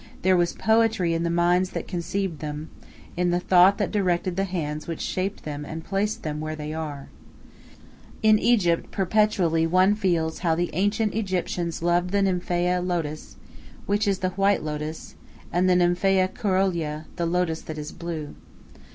There 0.23 0.35
was 0.35 0.53
poetry 0.53 1.13
in 1.13 1.21
the 1.21 1.29
minds 1.29 1.69
that 1.73 1.87
conceived 1.87 2.39
them, 2.39 2.71
in 3.15 3.29
the 3.29 3.39
thought 3.39 3.77
that 3.77 3.91
directed 3.91 4.35
the 4.35 4.45
hands 4.45 4.87
which 4.87 4.99
shaped 4.99 5.43
them 5.43 5.63
and 5.63 5.83
placed 5.83 6.23
them 6.23 6.39
where 6.39 6.55
they 6.55 6.73
are. 6.73 7.09
In 8.23 8.39
Egypt 8.39 8.89
perpetually 8.89 9.67
one 9.67 9.93
feels 9.93 10.39
how 10.39 10.55
the 10.55 10.71
ancient 10.73 11.13
Egyptians 11.13 11.83
loved 11.83 12.09
the 12.09 12.23
Nymphaea 12.23 12.81
lotus, 12.83 13.35
which 13.85 14.07
is 14.07 14.17
the 14.25 14.29
white 14.31 14.63
lotus, 14.63 15.13
and 15.53 15.69
the 15.69 15.75
Nymphaea 15.75 16.29
coeruloea, 16.29 17.05
the 17.17 17.27
lotus 17.27 17.61
that 17.61 17.77
is 17.77 17.91
blue. 17.91 18.33